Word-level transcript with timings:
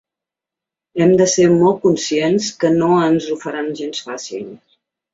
Hem 1.01 1.13
de 1.19 1.27
ser 1.33 1.45
molt 1.51 1.79
conscients 1.85 2.49
que 2.65 2.75
no 2.81 2.91
ens 3.13 3.31
ho 3.37 3.41
faran 3.47 3.73
gens 3.85 4.05
fàcil. 4.11 4.53